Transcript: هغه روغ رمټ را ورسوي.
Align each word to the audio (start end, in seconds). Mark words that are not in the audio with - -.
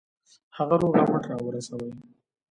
هغه 0.57 0.75
روغ 0.81 0.93
رمټ 1.01 1.23
را 1.29 1.37
ورسوي. 1.41 1.91